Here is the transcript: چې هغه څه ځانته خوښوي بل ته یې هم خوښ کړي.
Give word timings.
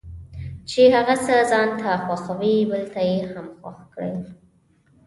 چې 0.69 0.81
هغه 0.95 1.15
څه 1.25 1.35
ځانته 1.51 1.91
خوښوي 2.03 2.57
بل 2.71 2.83
ته 2.93 3.01
یې 3.09 3.17
هم 3.31 3.47
خوښ 3.59 3.79
کړي. 3.93 4.13